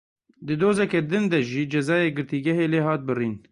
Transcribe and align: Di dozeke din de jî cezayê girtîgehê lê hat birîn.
Di 0.45 0.55
dozeke 0.61 0.99
din 1.09 1.25
de 1.31 1.39
jî 1.49 1.61
cezayê 1.73 2.09
girtîgehê 2.17 2.65
lê 2.73 2.81
hat 2.87 3.01
birîn. 3.07 3.35